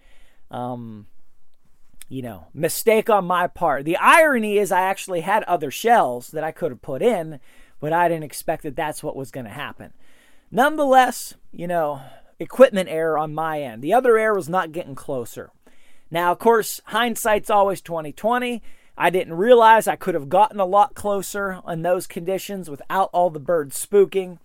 [0.49, 1.07] Um,
[2.07, 3.83] you know, mistake on my part.
[3.83, 7.39] The irony is, I actually had other shells that I could have put in,
[7.79, 9.91] but I didn't expect that that's what was going to happen.
[10.51, 12.01] Nonetheless, you know,
[12.39, 13.81] equipment error on my end.
[13.81, 15.51] The other error was not getting closer.
[16.11, 18.61] Now, of course, hindsight's always 2020.
[18.97, 23.29] I didn't realize I could have gotten a lot closer in those conditions without all
[23.29, 24.37] the birds spooking.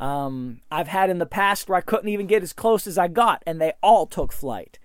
[0.00, 3.08] Um, I've had in the past where I couldn't even get as close as I
[3.08, 4.78] got, and they all took flight.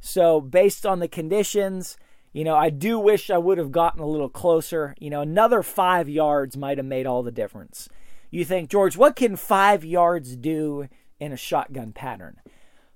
[0.00, 1.96] So, based on the conditions,
[2.32, 4.94] you know, I do wish I would have gotten a little closer.
[4.98, 7.88] You know, another five yards might have made all the difference.
[8.30, 10.88] You think, George, what can five yards do
[11.18, 12.36] in a shotgun pattern?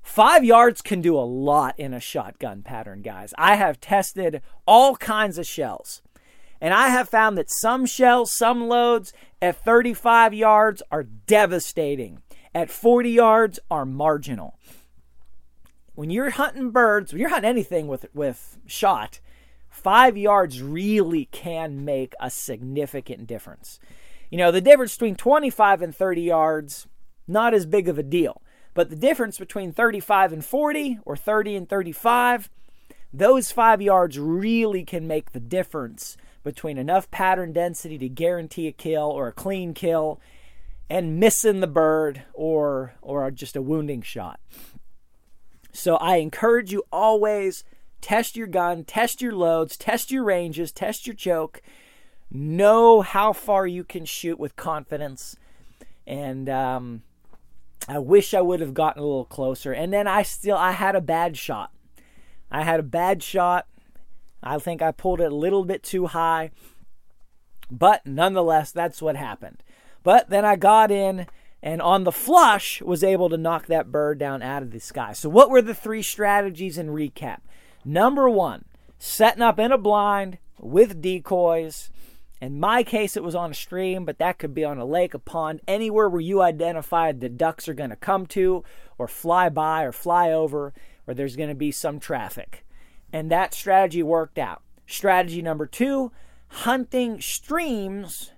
[0.03, 3.33] Five yards can do a lot in a shotgun pattern, guys.
[3.39, 6.03] I have tested all kinds of shells.
[6.61, 12.23] And I have found that some shells, some loads at 35 yards are devastating,
[12.55, 14.59] at 40 yards are marginal.
[15.95, 19.21] When you're hunting birds, when you're hunting anything with, with shot,
[19.69, 23.79] five yards really can make a significant difference.
[24.31, 26.87] You know, the difference between 25 and 30 yards,
[27.27, 28.43] not as big of a deal.
[28.75, 32.49] But the difference between 35 and 40 or 30 and 35,
[33.13, 38.73] those five yards really can make the difference between enough pattern density to guarantee a
[38.73, 40.21] kill or a clean kill
[40.89, 44.41] and missing the bird or or just a wounding shot.
[45.73, 47.65] So I encourage you always
[48.01, 51.63] test your gun, test your loads, test your ranges, test your choke.
[52.31, 55.37] Know how far you can shoot with confidence.
[56.07, 57.03] And um,
[57.91, 59.73] I wish I would have gotten a little closer.
[59.73, 61.73] And then I still I had a bad shot.
[62.51, 63.67] I had a bad shot
[64.43, 66.51] I think I pulled it a little bit too high.
[67.71, 69.63] But nonetheless, that's what happened.
[70.03, 71.27] But then I got in
[71.63, 75.13] and on the flush was able to knock that bird down out of the sky.
[75.13, 77.41] So, what were the three strategies in recap?
[77.85, 78.65] Number one,
[78.99, 81.91] setting up in a blind with decoys.
[82.41, 85.13] In my case, it was on a stream, but that could be on a lake,
[85.13, 88.65] a pond, anywhere where you identified the ducks are going to come to,
[88.97, 90.73] or fly by, or fly over,
[91.07, 92.65] or there's going to be some traffic.
[93.13, 94.63] And that strategy worked out.
[94.87, 96.13] Strategy number two
[96.49, 98.33] hunting streams,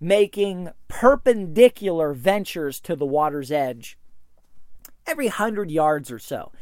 [0.00, 3.98] making perpendicular ventures to the water's edge
[5.06, 6.52] every hundred yards or so.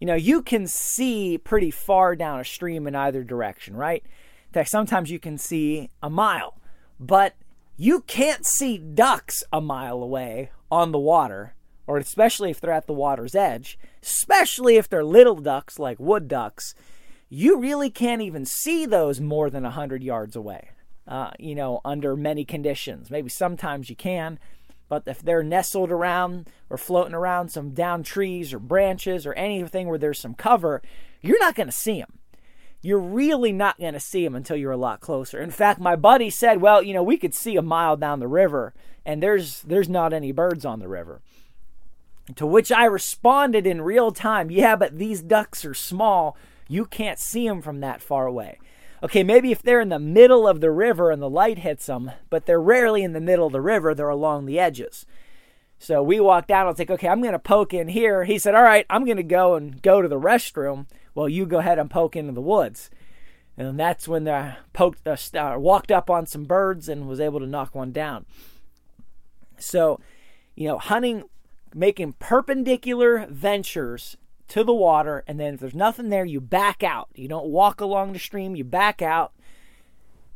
[0.00, 4.04] You know, you can see pretty far down a stream in either direction, right?
[4.52, 6.58] Fact, sometimes you can see a mile,
[6.98, 7.34] but
[7.76, 11.54] you can't see ducks a mile away on the water,
[11.86, 16.28] or especially if they're at the water's edge, especially if they're little ducks like wood
[16.28, 16.74] ducks
[17.28, 20.70] you really can't even see those more than 100 yards away,
[21.06, 23.10] uh, you know, under many conditions.
[23.10, 24.38] Maybe sometimes you can,
[24.88, 29.88] but if they're nestled around or floating around some down trees or branches or anything
[29.88, 30.80] where there's some cover,
[31.20, 32.17] you're not going to see them.
[32.80, 35.40] You're really not going to see them until you're a lot closer.
[35.40, 38.28] In fact, my buddy said, "Well, you know, we could see a mile down the
[38.28, 38.72] river,
[39.04, 41.20] and there's there's not any birds on the river."
[42.36, 46.36] To which I responded in real time, "Yeah, but these ducks are small
[46.68, 48.58] you can't see them from that far away.
[49.02, 52.12] Okay, maybe if they're in the middle of the river and the light hits them,
[52.30, 55.06] but they're rarely in the middle of the river, they're along the edges.
[55.78, 56.66] So we walked out.
[56.66, 58.24] I was like, okay, I'm going to poke in here.
[58.24, 60.86] He said, all right, I'm going to go and go to the restroom.
[61.18, 62.90] Well, you go ahead and poke into the woods.
[63.56, 67.46] And that's when I poked, uh, walked up on some birds and was able to
[67.46, 68.24] knock one down.
[69.58, 69.98] So,
[70.54, 71.24] you know, hunting,
[71.74, 74.16] making perpendicular ventures
[74.46, 77.08] to the water, and then if there's nothing there, you back out.
[77.16, 79.32] You don't walk along the stream, you back out.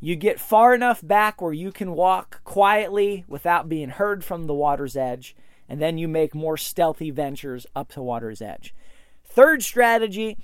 [0.01, 4.55] You get far enough back where you can walk quietly without being heard from the
[4.55, 5.37] water's edge,
[5.69, 8.75] and then you make more stealthy ventures up to water's edge.
[9.23, 10.37] Third strategy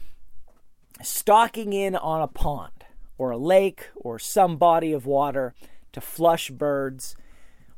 [1.03, 2.85] stalking in on a pond
[3.17, 5.55] or a lake or some body of water
[5.93, 7.17] to flush birds,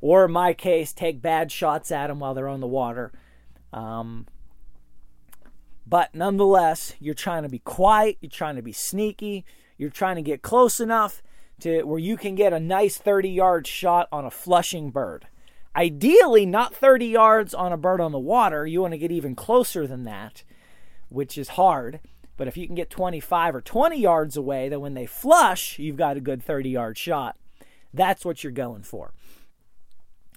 [0.01, 3.13] or in my case, take bad shots at them while they're on the water.
[3.73, 4.27] Um,
[5.87, 9.45] But nonetheless, you're trying to be quiet, you're trying to be sneaky,
[9.77, 11.23] you're trying to get close enough
[11.61, 15.27] to where you can get a nice 30 yard shot on a flushing bird.
[15.75, 18.67] Ideally, not 30 yards on a bird on the water.
[18.67, 20.43] You want to get even closer than that,
[21.09, 22.01] which is hard.
[22.41, 25.99] But if you can get 25 or 20 yards away, then when they flush, you've
[25.99, 27.37] got a good 30 yard shot.
[27.93, 29.13] That's what you're going for.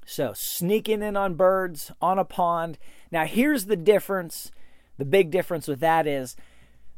[0.05, 2.77] So, sneaking in on birds on a pond.
[3.09, 4.51] Now, here's the difference.
[4.97, 6.35] The big difference with that is,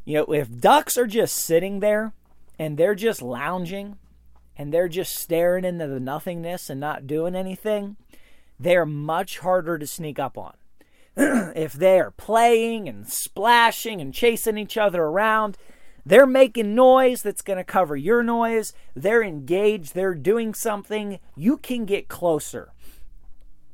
[0.06, 2.14] you know, if ducks are just sitting there
[2.58, 4.00] and they're just lounging
[4.58, 7.96] and they're just staring into the nothingness and not doing anything,
[8.60, 10.56] they're much harder to sneak up on.
[11.56, 15.58] if they're playing and splashing and chasing each other around,
[16.06, 18.74] they're making noise that's going to cover your noise.
[18.96, 21.20] They're engaged, they're doing something.
[21.36, 22.72] You can get closer.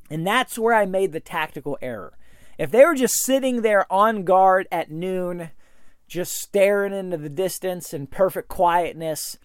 [0.09, 2.17] And that's where I made the tactical error.
[2.57, 5.51] If they were just sitting there on guard at noon,
[6.07, 9.37] just staring into the distance in perfect quietness,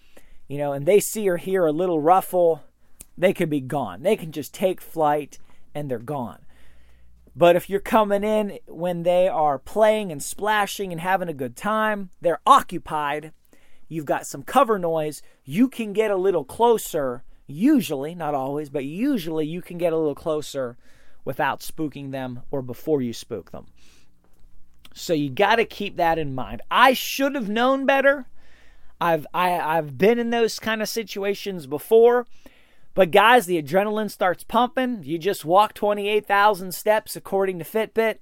[0.49, 2.63] you know, and they see or hear a little ruffle,
[3.17, 4.03] they could be gone.
[4.03, 5.39] They can just take flight
[5.75, 6.46] and they're gone.
[7.37, 11.55] But if you're coming in when they are playing and splashing and having a good
[11.55, 13.33] time, they're occupied,
[13.89, 17.25] you've got some cover noise, you can get a little closer.
[17.47, 20.79] Usually, not always, but usually you can get a little closer
[21.27, 23.67] without spooking them or before you spook them.
[24.95, 26.63] So you got to keep that in mind.
[26.71, 28.27] I should have known better.
[28.99, 32.27] I've I, I've been in those kind of situations before
[32.97, 35.03] but guys, the adrenaline starts pumping.
[35.05, 38.21] You just walk 28,000 steps according to Fitbit.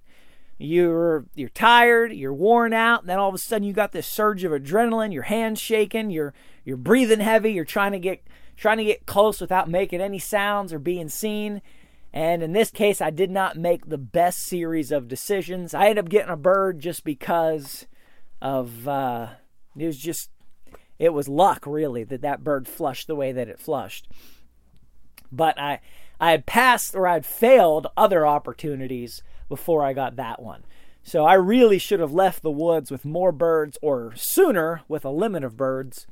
[0.59, 4.07] You're you're tired, you're worn out, and then all of a sudden you got this
[4.07, 8.79] surge of adrenaline, your hands shaking, you're you're breathing heavy, you're trying to get trying
[8.79, 11.63] to get close without making any sounds or being seen.
[12.13, 15.73] And in this case, I did not make the best series of decisions.
[15.73, 17.87] I ended up getting a bird just because
[18.43, 19.29] of uh,
[19.77, 20.31] it was just
[20.99, 24.09] it was luck really that that bird flushed the way that it flushed
[25.37, 25.81] but I
[26.21, 30.65] I had passed or I'd failed other opportunities before I got that one.
[31.03, 35.11] So I really should have left the woods with more birds or sooner with a
[35.11, 36.07] limit of birds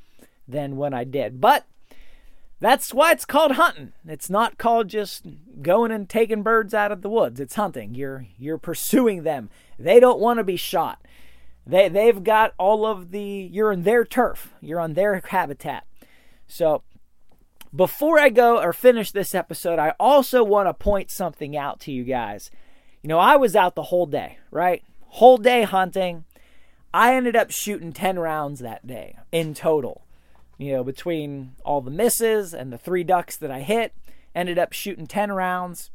[0.47, 1.41] than when I did.
[1.41, 1.65] But
[2.61, 3.93] that's why it's called hunting.
[4.07, 5.27] It's not called just
[5.63, 7.41] going and taking birds out of the woods.
[7.41, 7.95] It's hunting.
[7.95, 9.51] You're you're pursuing them.
[9.79, 11.05] They don't want to be shot.
[11.67, 14.53] They they've got all of the you're in their turf.
[14.61, 15.87] You're on their habitat.
[16.47, 16.83] So
[17.75, 21.93] before I go or finish this episode, I also want to point something out to
[21.93, 22.51] you guys.
[23.03, 24.85] You know, I was out the whole day, right?
[25.07, 26.25] Whole day hunting.
[26.95, 30.07] I ended up shooting 10 rounds that day in total.
[30.59, 33.95] You know, between all the misses and the three ducks that I hit,
[34.35, 35.91] ended up shooting 10 rounds.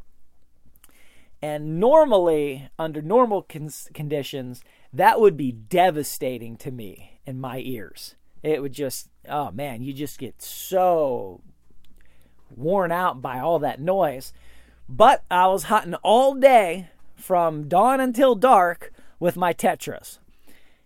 [1.41, 8.15] And normally, under normal conditions, that would be devastating to me in my ears.
[8.41, 11.41] It would just, oh man, you just get so
[12.55, 14.33] worn out by all that noise.
[14.89, 20.19] But I was hunting all day from dawn until dark with my tetras.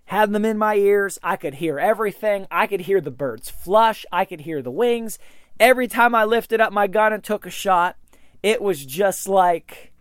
[0.05, 1.19] Had them in my ears.
[1.23, 2.47] I could hear everything.
[2.49, 4.05] I could hear the birds flush.
[4.11, 5.19] I could hear the wings.
[5.59, 7.95] Every time I lifted up my gun and took a shot,
[8.41, 9.91] it was just like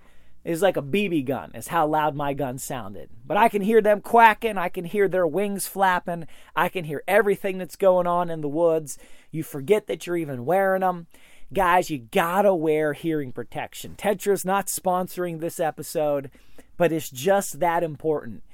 [0.43, 3.11] it was like a BB gun, is how loud my gun sounded.
[3.27, 4.57] But I can hear them quacking.
[4.57, 6.27] I can hear their wings flapping.
[6.57, 8.97] I can hear everything that's going on in the woods.
[9.31, 11.09] You forget that you're even wearing them.
[11.53, 13.97] Guys, you gotta wear hearing protection.
[13.97, 16.31] Tetra's not sponsoring this episode,
[16.77, 18.45] but it's just that important.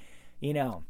[0.41, 0.85] You know,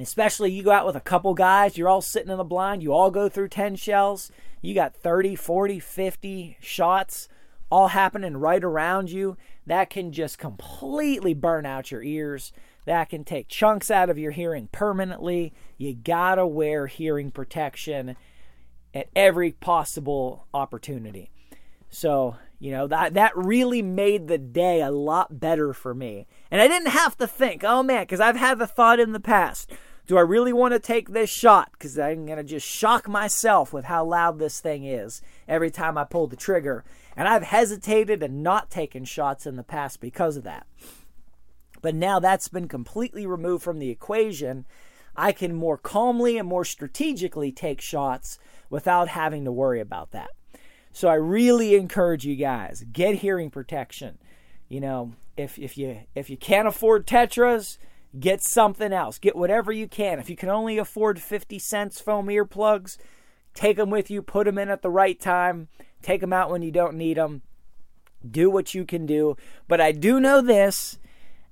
[0.00, 2.92] especially you go out with a couple guys, you're all sitting in the blind, you
[2.92, 7.28] all go through 10 shells, you got 30, 40, 50 shots
[7.70, 9.36] all happening right around you.
[9.66, 12.52] That can just completely burn out your ears.
[12.84, 15.52] That can take chunks out of your hearing permanently.
[15.78, 18.16] You gotta wear hearing protection
[18.94, 21.30] at every possible opportunity.
[21.88, 26.26] So, you know, that that really made the day a lot better for me.
[26.50, 29.20] And I didn't have to think, oh man, because I've had the thought in the
[29.20, 29.70] past,
[30.06, 31.70] do I really want to take this shot?
[31.72, 35.96] Because I'm going to just shock myself with how loud this thing is every time
[35.96, 36.84] I pull the trigger.
[37.16, 40.66] And I've hesitated and not taken shots in the past because of that.
[41.82, 44.64] But now that's been completely removed from the equation.
[45.14, 48.38] I can more calmly and more strategically take shots
[48.72, 50.30] without having to worry about that.
[50.92, 54.16] So I really encourage you guys get hearing protection.
[54.68, 57.76] You know, if if you if you can't afford tetras,
[58.18, 59.18] get something else.
[59.18, 60.18] Get whatever you can.
[60.18, 62.96] If you can only afford 50 cents foam earplugs,
[63.54, 65.68] take them with you, put them in at the right time,
[66.00, 67.42] take them out when you don't need them.
[68.28, 69.36] Do what you can do.
[69.68, 70.98] But I do know this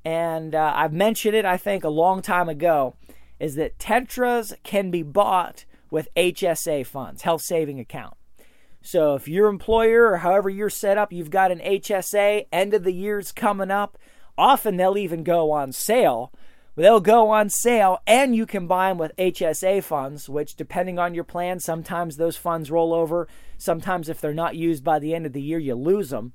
[0.07, 2.95] and uh, I've mentioned it, I think, a long time ago,
[3.39, 8.14] is that Tetras can be bought with HSA funds, health saving account.
[8.82, 12.84] So if your employer or however you're set up, you've got an HSA, end of
[12.84, 13.99] the year's coming up,
[14.38, 16.32] often they'll even go on sale.
[16.76, 21.14] They'll go on sale and you can buy them with HSA funds, which depending on
[21.14, 23.28] your plan, sometimes those funds roll over.
[23.59, 26.32] Sometimes if they're not used by the end of the year, you lose them.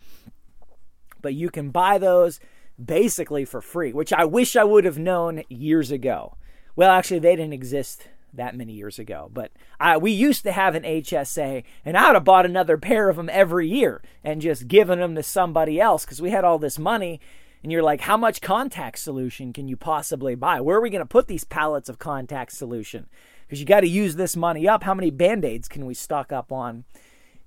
[1.22, 2.40] But you can buy those
[2.84, 6.38] basically for free, which I wish I would have known years ago.
[6.76, 8.08] Well, actually, they didn't exist
[8.38, 12.16] that many years ago, but I, we used to have an HSA, and I would
[12.16, 16.06] have bought another pair of them every year and just given them to somebody else
[16.06, 17.20] because we had all this money.
[17.64, 20.62] And you're like, how much contact solution can you possibly buy?
[20.62, 23.08] Where are we going to put these pallets of contact solution?
[23.48, 24.84] Because you got to use this money up.
[24.84, 26.84] How many band aids can we stock up on?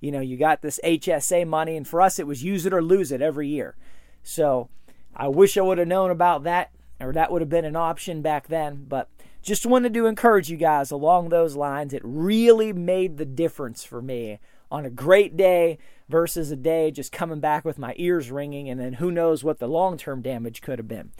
[0.01, 2.81] You know, you got this HSA money, and for us, it was use it or
[2.81, 3.75] lose it every year.
[4.23, 4.69] So
[5.15, 8.21] I wish I would have known about that, or that would have been an option
[8.21, 8.85] back then.
[8.87, 9.09] But
[9.41, 11.93] just wanted to encourage you guys along those lines.
[11.93, 14.39] It really made the difference for me
[14.71, 15.77] on a great day
[16.07, 19.59] versus a day just coming back with my ears ringing, and then who knows what
[19.59, 21.11] the long term damage could have been.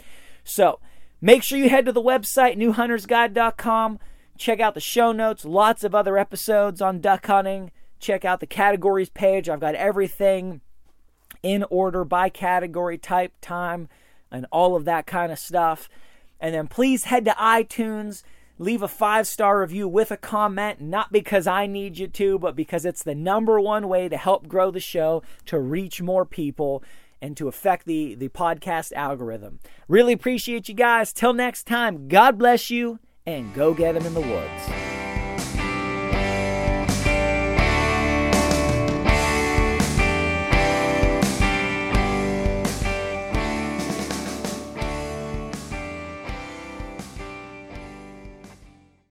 [0.44, 0.80] So
[1.22, 4.00] make sure you head to the website, newhuntersguide.com.
[4.38, 7.72] Check out the show notes, lots of other episodes on duck hunting.
[8.00, 9.50] Check out the categories page.
[9.50, 10.62] I've got everything
[11.44, 13.90] in order by category, type, time,
[14.32, 15.90] and all of that kind of stuff.
[16.40, 18.24] And then please head to iTunes,
[18.58, 22.56] leave a five star review with a comment, not because I need you to, but
[22.56, 26.84] because it's the number one way to help grow the show, to reach more people,
[27.22, 29.60] and to affect the, the podcast algorithm.
[29.88, 31.12] Really appreciate you guys.
[31.12, 34.89] Till next time, God bless you, and go get them in the woods.